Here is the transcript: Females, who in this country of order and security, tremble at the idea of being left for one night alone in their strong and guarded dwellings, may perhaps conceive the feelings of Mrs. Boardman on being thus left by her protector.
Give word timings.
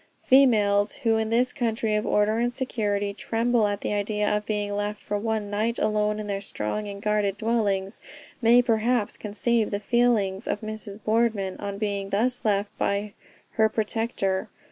Females, 0.23 0.93
who 1.03 1.17
in 1.17 1.29
this 1.29 1.53
country 1.53 1.93
of 1.95 2.07
order 2.07 2.39
and 2.39 2.55
security, 2.55 3.13
tremble 3.13 3.67
at 3.67 3.81
the 3.81 3.93
idea 3.93 4.35
of 4.35 4.47
being 4.47 4.75
left 4.75 4.99
for 4.99 5.15
one 5.19 5.51
night 5.51 5.77
alone 5.77 6.17
in 6.19 6.25
their 6.25 6.41
strong 6.41 6.87
and 6.87 7.03
guarded 7.03 7.37
dwellings, 7.37 7.99
may 8.41 8.63
perhaps 8.63 9.15
conceive 9.15 9.69
the 9.69 9.79
feelings 9.79 10.47
of 10.47 10.61
Mrs. 10.61 10.99
Boardman 11.03 11.55
on 11.59 11.77
being 11.77 12.09
thus 12.09 12.43
left 12.43 12.75
by 12.79 13.13
her 13.51 13.69
protector. 13.69 14.49